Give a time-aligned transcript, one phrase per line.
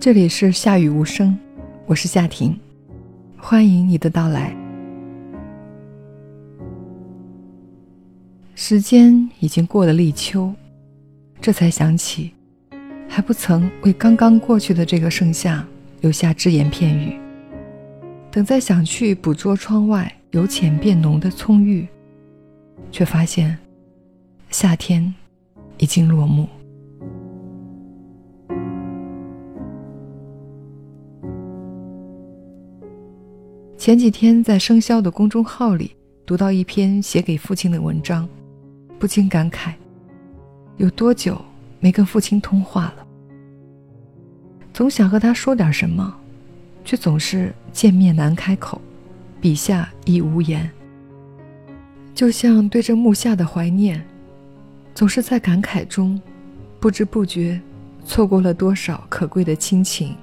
[0.00, 1.36] 这里是夏雨无声，
[1.84, 2.58] 我是夏婷，
[3.36, 4.56] 欢迎你的到来。
[8.54, 10.54] 时间已经过了立秋，
[11.38, 12.32] 这才想起，
[13.06, 15.62] 还不曾为刚刚过去的这个盛夏
[16.00, 17.20] 留下只言片语。
[18.30, 21.86] 等再想去捕捉窗外由浅变浓的葱郁，
[22.90, 23.54] 却发现
[24.48, 25.14] 夏天
[25.76, 26.48] 已经落幕。
[33.80, 38.28] 前几天在生肖的公众号里读到一篇写给父亲的文章，
[38.98, 39.72] 不禁感慨：
[40.76, 41.42] 有多久
[41.78, 43.06] 没跟父亲通话了？
[44.74, 46.14] 总想和他说点什么，
[46.84, 48.78] 却总是见面难开口，
[49.40, 50.70] 笔下亦无言。
[52.14, 54.06] 就像对着木下的怀念，
[54.94, 56.20] 总是在感慨中，
[56.78, 57.58] 不知不觉
[58.04, 60.14] 错过了多少可贵的亲情。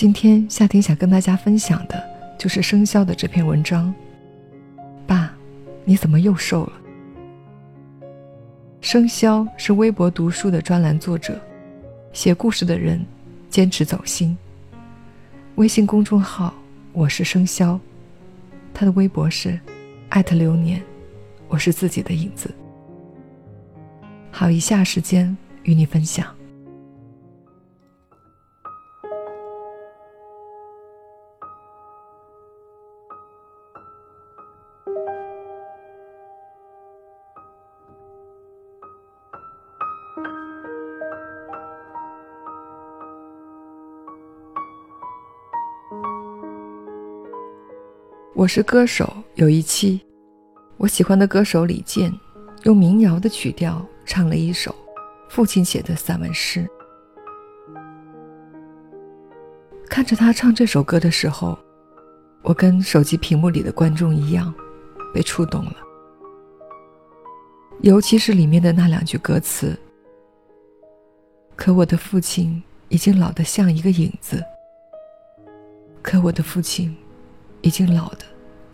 [0.00, 2.02] 今天夏婷想跟大家分享的
[2.38, 3.94] 就是生肖的这篇文章。
[5.06, 5.30] 爸，
[5.84, 6.72] 你怎么又瘦了？
[8.80, 11.38] 生肖是微博读书的专栏作者，
[12.14, 13.04] 写故事的人，
[13.50, 14.34] 坚持走心。
[15.56, 16.54] 微信公众号
[16.94, 17.78] 我是生肖，
[18.72, 19.60] 他的微博是
[20.08, 20.82] 艾特流年，
[21.46, 22.50] 我是自己的影子。
[24.30, 26.34] 好，以下时间与你分享。
[48.40, 50.00] 我是歌手，有一期，
[50.78, 52.10] 我喜欢的歌手李健
[52.62, 54.74] 用民谣的曲调唱了一首
[55.28, 56.66] 父亲写的散文诗。
[59.90, 61.58] 看着他唱这首歌的时候，
[62.40, 64.54] 我跟手机屏幕里的观众一样，
[65.12, 65.76] 被触动了。
[67.82, 69.78] 尤其是里面的那两句歌词
[71.54, 74.42] ：“可我的父亲已经老得像一个影子。”
[76.00, 76.96] 可我的父亲。
[77.62, 78.24] 已经老的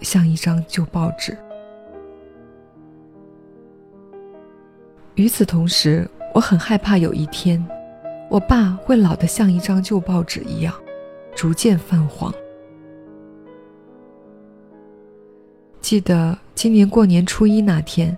[0.00, 1.36] 像一张旧报纸。
[5.14, 7.64] 与此同时，我很害怕有一天，
[8.28, 10.74] 我爸会老得像一张旧报纸一样，
[11.34, 12.32] 逐渐泛黄。
[15.80, 18.16] 记得今年过年初一那天，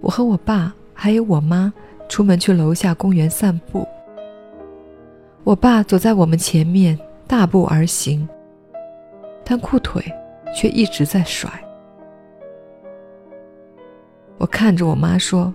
[0.00, 1.72] 我和我爸还有我妈
[2.08, 3.86] 出门去楼下公园散步。
[5.42, 8.28] 我爸走在我们前面，大步而行。
[9.42, 10.04] 但裤腿
[10.54, 11.50] 却一直在甩。
[14.38, 15.52] 我看着我妈说：“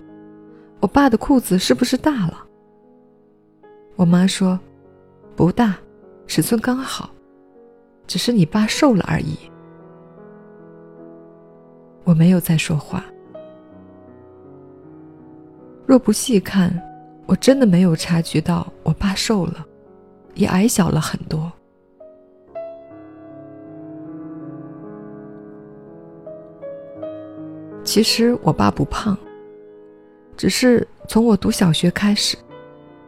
[0.80, 2.46] 我爸的裤子是不是大了？”
[3.96, 4.58] 我妈说
[5.34, 5.74] ：“不大，
[6.26, 7.10] 尺寸刚好，
[8.06, 9.36] 只是你爸瘦了而已。”
[12.04, 13.04] 我没有再说话。
[15.84, 16.70] 若不细看，
[17.26, 19.66] 我真的没有察觉到我爸瘦了，
[20.34, 21.52] 也矮小了很多。
[27.86, 29.16] 其实我爸不胖，
[30.36, 32.36] 只是从我读小学开始，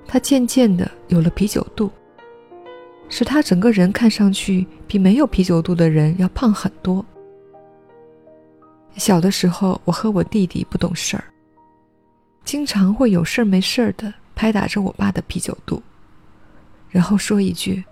[0.06, 1.90] 他渐渐的有了啤酒肚，
[3.08, 7.04] 使他整个人看上去比没有啤酒肚的人要胖很多。
[8.96, 11.24] 小的时候，我和我弟弟不懂事儿，
[12.44, 15.82] 经常会有事儿没事儿的拍打着我爸的啤酒肚，
[16.88, 17.84] 然后说一句：“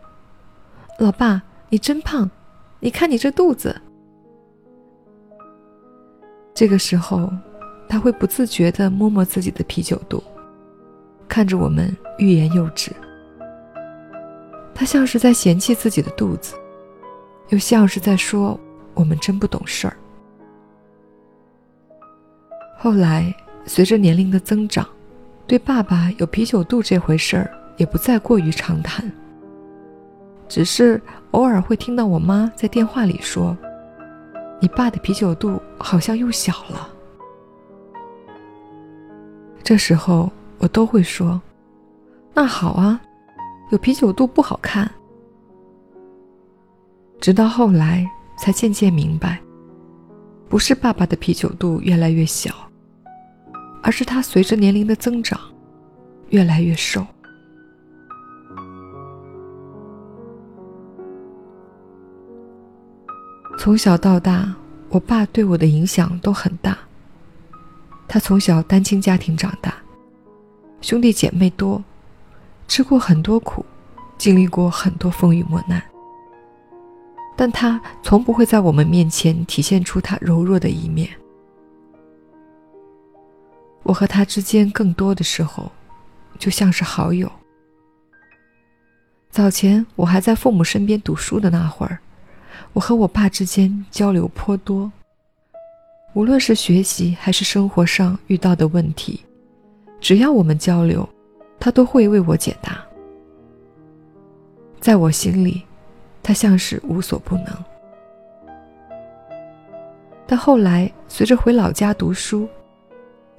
[0.99, 2.31] 老爸，你真胖，
[2.79, 3.79] 你看你这肚子。”
[6.57, 7.31] 这个时候，
[7.87, 10.25] 他会不自觉地摸摸自己的啤酒肚，
[11.29, 12.91] 看着我们欲言又止。
[14.75, 16.55] 他像是在嫌弃自己的肚子，
[17.51, 18.59] 又像是在说
[18.95, 19.95] 我们真不懂事儿。
[22.79, 23.37] 后来，
[23.67, 24.89] 随着年龄的增长，
[25.47, 29.13] 对爸爸有啤酒肚这回事儿也不再过于常谈，
[30.49, 30.99] 只是
[31.33, 33.55] 偶尔会听到我妈在电话里说。
[34.61, 36.89] 你爸的啤酒肚好像又小了。
[39.63, 41.41] 这时候我都会说
[42.33, 43.01] ：“那好啊，
[43.71, 44.91] 有啤酒肚不好看。”
[47.21, 48.09] 直到后来
[48.39, 49.41] 才渐渐明白，
[50.49, 52.55] 不是爸爸的啤酒肚越来越小，
[53.83, 55.41] 而是他随着年龄的增长，
[56.29, 57.05] 越来越瘦。
[63.67, 64.55] 从小到大，
[64.91, 66.79] 我爸对我的影响都很大。
[68.07, 69.75] 他从小单亲家庭长大，
[70.81, 71.83] 兄弟姐妹多，
[72.69, 73.67] 吃过很多苦，
[74.17, 75.83] 经历过很多风雨磨难，
[77.37, 81.11] 但他从不会在我们面前体现出他柔弱的一面。
[83.83, 85.73] 我和他之间更多的时候，
[86.39, 87.29] 就像是好友。
[89.29, 91.99] 早前我还在父母身边读书的那会儿，
[92.73, 94.91] 我和我爸之间交流颇多。
[96.15, 99.21] 无论是学习还是生活上遇到的问题，
[100.01, 101.07] 只要我们交流，
[101.61, 102.83] 他都会为我解答。
[104.81, 105.63] 在我心里，
[106.23, 107.47] 他像是无所不能。
[110.27, 112.49] 但后来随着回老家读书，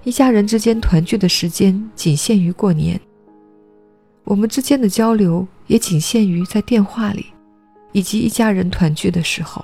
[0.04, 3.00] 一家人之间团聚的时间仅限于过年，
[4.24, 7.26] 我们之间的交流也仅限于在电话里，
[7.92, 9.64] 以及一家人团聚的时候。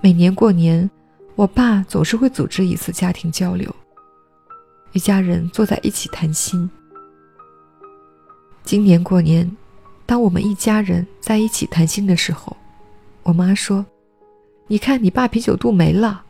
[0.00, 0.90] 每年过年，
[1.36, 3.72] 我爸总是会组织一次家庭交流，
[4.92, 6.68] 一家人坐在一起谈心。
[8.64, 9.48] 今年过年，
[10.04, 12.56] 当我们一家人在一起谈心的时候，
[13.22, 13.86] 我妈说
[14.66, 16.24] ：“你看，你爸啤酒肚没了。”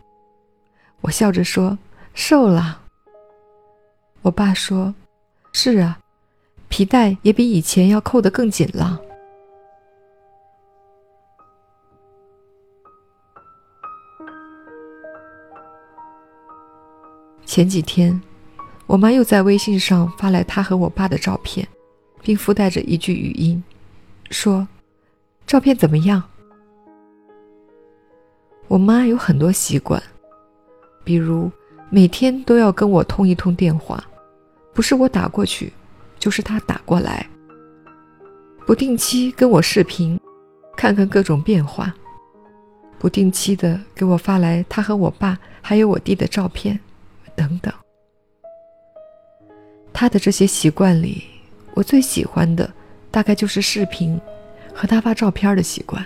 [1.01, 1.79] 我笑着说
[2.13, 2.81] ：“瘦了。”
[4.21, 4.95] 我爸说
[5.53, 5.99] ：“是啊，
[6.69, 9.01] 皮带也比以前要扣得更紧了。”
[17.55, 18.19] 前几天，
[18.87, 21.69] 我妈又在微信上发来她和我爸的照片，
[22.23, 23.63] 并附带着一句语音，
[24.31, 24.67] 说
[25.47, 26.23] ：“照片怎么样？”
[28.69, 30.03] 我妈有很多习惯。
[31.05, 31.53] 比如
[31.91, 34.03] 每天都要跟我通一通电话，
[34.73, 35.71] 不是我打过去，
[36.19, 37.29] 就是他打过来。
[38.65, 40.19] 不定期跟我视频，
[40.75, 41.95] 看看各种变化。
[42.99, 46.81] 不定期的给我发来他和我爸还有我弟的照片，
[47.35, 47.73] 等等。
[49.93, 51.25] 他的这些习惯里，
[51.75, 52.71] 我最喜欢的
[53.11, 54.21] 大概就是视频
[54.75, 56.05] 和他发照片的习惯，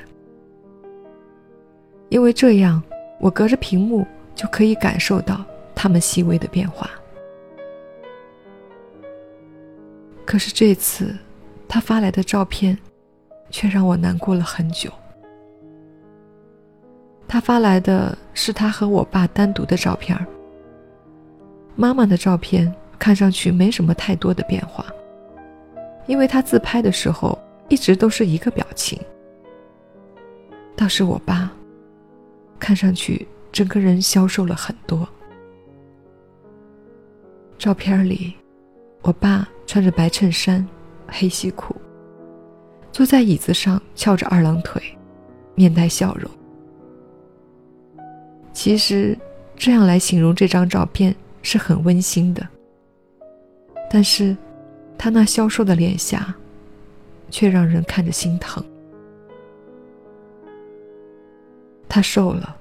[2.08, 2.82] 因为这样
[3.20, 4.06] 我隔着屏幕。
[4.36, 5.42] 就可以感受到
[5.74, 6.90] 他们细微的变化。
[10.26, 11.16] 可是这次，
[11.66, 12.76] 他发来的照片，
[13.48, 14.92] 却让我难过了很久。
[17.26, 20.14] 他发来的是他和我爸单独的照片
[21.76, 24.84] 妈妈的照片看上去没什么太多的变化，
[26.06, 27.38] 因为他自拍的时候
[27.68, 28.98] 一直都是一个表情。
[30.74, 31.52] 倒是我爸，
[32.58, 33.26] 看上去。
[33.52, 35.08] 整个人消瘦了很多。
[37.56, 38.34] 照片里，
[39.00, 40.66] 我爸穿着白衬衫、
[41.08, 41.74] 黑西裤，
[42.92, 44.82] 坐在椅子上翘着二郎腿，
[45.54, 46.30] 面带笑容。
[48.52, 49.16] 其实，
[49.56, 51.16] 这样来形容这张照片
[51.46, 52.44] 是很温馨的。
[53.88, 54.36] 但是，
[54.98, 56.34] 他那消瘦的脸颊，
[57.30, 58.64] 却让人看着心疼。
[61.88, 62.56] 他瘦了。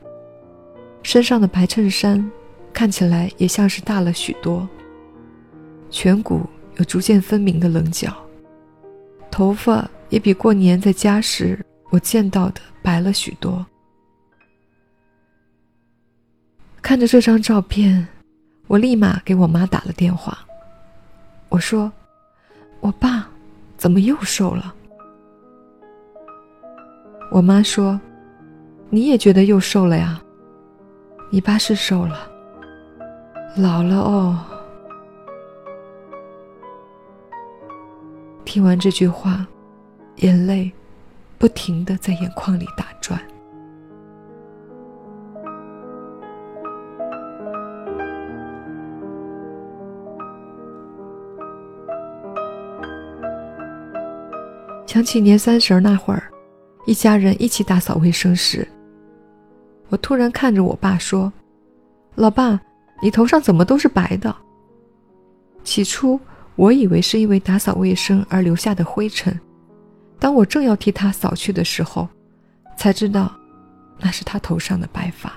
[1.01, 2.31] 身上的白衬衫
[2.71, 4.67] 看起来也像是大了许多，
[5.89, 6.41] 颧骨
[6.77, 8.15] 有逐渐分明的棱角，
[9.31, 11.59] 头发也比过年在家时
[11.89, 13.65] 我见到的白了许多。
[16.83, 18.07] 看着这张照片，
[18.67, 20.37] 我立马给我妈打了电话。
[21.49, 21.91] 我说
[22.81, 23.27] ：“我爸
[23.77, 24.73] 怎么又瘦了？”
[27.31, 27.99] 我妈说
[28.89, 30.21] ：“你也觉得又瘦了呀？”
[31.31, 32.29] 你爸是瘦了，
[33.57, 34.39] 老了哦。
[38.45, 39.45] 听完这句话，
[40.17, 40.71] 眼泪
[41.37, 43.19] 不停的在眼眶里打转。
[54.95, 56.31] 想起年三十那会儿，
[56.85, 58.65] 一家人一起打扫卫生时。
[59.89, 61.33] 我突然看着我爸说
[62.15, 62.57] ：“老爸，
[63.01, 64.33] 你头上怎么都是白的？”
[65.65, 66.17] 起初
[66.55, 69.37] 我以为是因为打扫卫生而留下的灰尘，
[70.17, 72.07] 当我正要替他扫去的时候，
[72.77, 73.35] 才知道
[73.99, 75.33] 那是他头上的白发。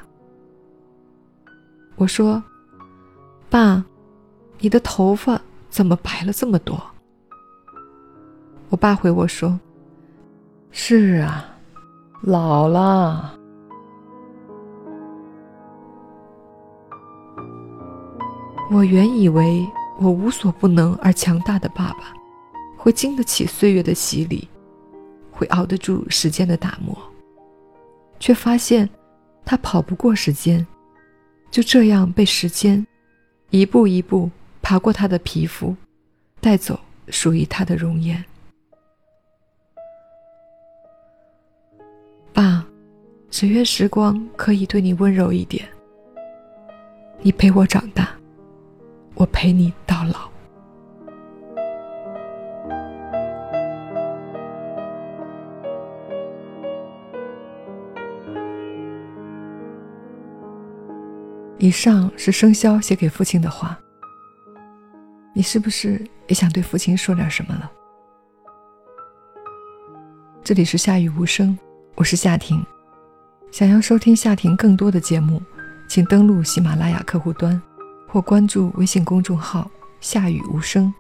[1.97, 2.41] 我说
[3.51, 3.85] ：“爸，
[4.61, 6.81] 你的头发怎么白了这么多？”
[8.71, 9.59] 我爸回我说
[10.71, 11.57] ：“是啊，
[12.23, 13.35] 老了。”
[18.71, 19.67] 我原以为
[19.99, 22.13] 我无所不能而强大的爸爸，
[22.77, 24.47] 会经得起岁月的洗礼，
[25.33, 26.95] 会熬得住时间的打磨，
[28.21, 28.87] 却发现
[29.47, 30.67] 他跑不过时间，
[31.51, 32.87] 就这样被时间
[33.49, 35.75] 一步一步爬过他的皮肤，
[36.39, 38.23] 带走属于他的容颜。
[43.39, 45.65] 只愿时光可以对你温柔一点。
[47.21, 48.09] 你陪我长大，
[49.15, 50.29] 我陪你到老。
[61.59, 63.79] 以上是生肖写给父亲的话。
[65.33, 67.71] 你是不是也想对父亲说点什么了？
[70.43, 71.57] 这里是夏雨无声，
[71.95, 72.61] 我是夏婷。
[73.51, 75.43] 想要收听夏婷更多的节目，
[75.89, 77.61] 请登录喜马拉雅客户端，
[78.07, 80.93] 或关注微信公众号“夏雨无声”。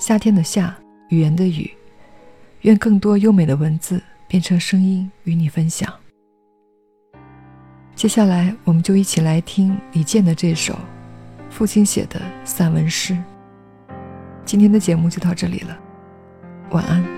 [0.00, 0.74] 夏天的夏，
[1.08, 1.70] 语言的语。
[2.62, 5.92] 愿更多优美的文字变成声音与你分享。
[7.94, 10.78] 接下来，我们就一起来听李健的这首
[11.50, 13.16] 父亲写的散文诗。
[14.44, 15.76] 今天的节目就到这里了，
[16.70, 17.17] 晚安。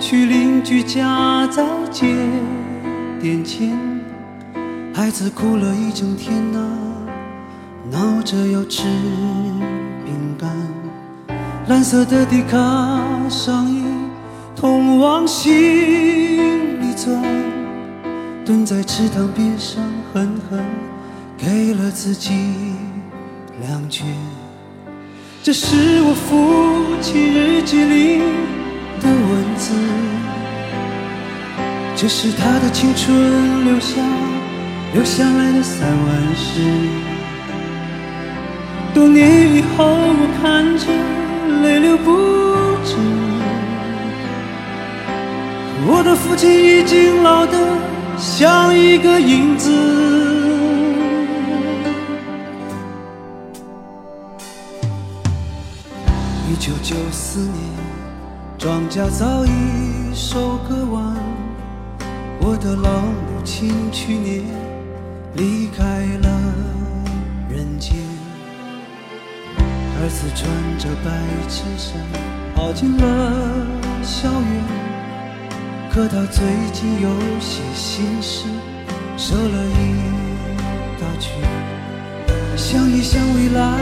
[0.00, 2.06] 去邻居家再借
[3.20, 3.78] 点钱。
[4.94, 6.58] 孩子哭了一整天呐，
[7.90, 8.84] 闹着要吃
[10.04, 10.50] 饼干。
[11.68, 12.58] 蓝色的迪卡
[13.28, 13.84] 上衣
[14.56, 15.52] 通往心
[16.80, 17.22] 里钻。
[18.44, 20.64] 蹲在池塘边上，狠狠
[21.38, 22.32] 给了自己
[23.60, 24.06] 两拳。
[25.42, 28.20] 这是我父亲日记里
[29.00, 29.74] 的文字，
[31.96, 33.96] 这是他的青春留下
[34.94, 36.60] 留下来的散文诗。
[38.94, 40.86] 多年以后，我看着
[41.62, 42.10] 泪流不
[42.84, 42.96] 止，
[45.86, 47.58] 我的父亲已经老得。
[48.22, 49.70] 像一个影子。
[56.50, 57.54] 一九九四年，
[58.60, 59.50] 庄稼早已
[60.14, 61.16] 收割完，
[62.42, 64.44] 我的老母亲去年
[65.32, 65.82] 离开
[66.20, 66.28] 了
[67.48, 67.96] 人间。
[69.56, 70.44] 儿子穿
[70.78, 71.10] 着白
[71.48, 71.96] 衬衫
[72.54, 73.66] 跑进了
[74.02, 74.64] 校园。
[75.90, 77.08] 可他最近有
[77.40, 78.44] 些心事，
[79.16, 81.32] 瘦了一大圈。
[82.58, 83.80] 想一想未来，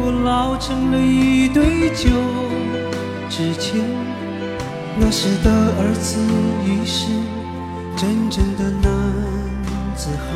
[0.00, 2.08] 我老成了一堆旧
[3.28, 4.05] 纸钱。
[4.98, 6.18] 那时的儿子
[6.64, 7.06] 已是
[7.96, 8.90] 真正的男
[9.94, 10.26] 子汉，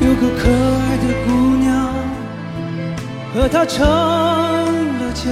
[0.00, 1.68] 有个可爱的姑娘，
[3.34, 5.30] 和他成了家。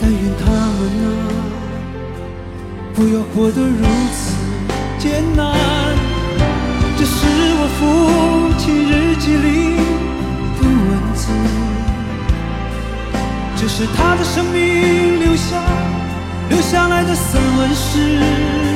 [0.00, 1.08] 但愿他们啊。
[2.94, 3.84] 不要活得如
[4.14, 4.32] 此
[4.98, 5.44] 艰难。
[6.96, 7.26] 这是
[7.58, 7.80] 我父
[8.56, 9.76] 亲日记里
[10.56, 11.28] 的文字，
[13.56, 15.60] 这是他的生命留下
[16.48, 18.75] 留下来的散文诗。